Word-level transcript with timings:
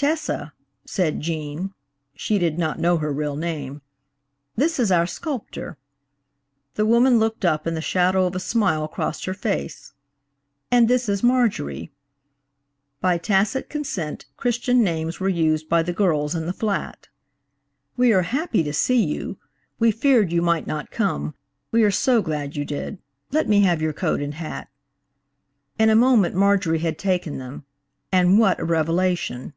"Tessa," 0.00 0.54
said 0.86 1.20
Gene 1.20 1.74
(she 2.14 2.38
did 2.38 2.58
not 2.58 2.78
know 2.78 2.96
her 2.96 3.12
real 3.12 3.36
name), 3.36 3.82
"this 4.56 4.80
is 4.80 4.90
our 4.90 5.06
sculptor." 5.06 5.76
The 6.72 6.86
woman 6.86 7.18
looked 7.18 7.44
up 7.44 7.66
and 7.66 7.76
the 7.76 7.82
shadow 7.82 8.24
of 8.24 8.34
a 8.34 8.40
smile 8.40 8.88
crossed 8.88 9.26
her 9.26 9.34
face. 9.34 9.92
"And 10.70 10.88
this 10.88 11.06
is 11.06 11.22
Marjorie!" 11.22 11.92
By 13.02 13.18
tacit 13.18 13.68
consent 13.68 14.24
Christian 14.38 14.82
names 14.82 15.20
were 15.20 15.28
used 15.28 15.68
by 15.68 15.82
the 15.82 15.92
girls 15.92 16.34
in 16.34 16.46
the 16.46 16.54
flat. 16.54 17.08
"We 17.94 18.10
are 18.14 18.22
happy 18.22 18.62
to 18.62 18.72
see 18.72 19.04
you. 19.04 19.36
We 19.78 19.90
feared 19.90 20.32
you 20.32 20.40
might 20.40 20.66
not 20.66 20.90
come; 20.90 21.34
we 21.72 21.82
are 21.82 21.90
so 21.90 22.22
glad 22.22 22.56
you 22.56 22.64
did. 22.64 22.96
Let 23.32 23.50
me 23.50 23.60
have 23.64 23.82
your 23.82 23.92
coat 23.92 24.22
and 24.22 24.32
hat." 24.32 24.70
In 25.78 25.90
a 25.90 25.94
moment 25.94 26.34
Marjorie 26.34 26.78
had 26.78 26.98
taken 26.98 27.36
them–and 27.36 28.38
what 28.38 28.58
a 28.60 28.64
revelation! 28.64 29.52